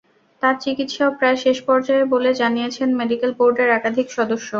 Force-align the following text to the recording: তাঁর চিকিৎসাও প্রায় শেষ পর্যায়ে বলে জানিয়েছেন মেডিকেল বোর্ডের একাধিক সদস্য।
তাঁর 0.41 0.55
চিকিৎসাও 0.63 1.11
প্রায় 1.19 1.37
শেষ 1.43 1.57
পর্যায়ে 1.67 2.03
বলে 2.13 2.29
জানিয়েছেন 2.41 2.89
মেডিকেল 2.99 3.31
বোর্ডের 3.39 3.69
একাধিক 3.71 4.07
সদস্য। 4.17 4.47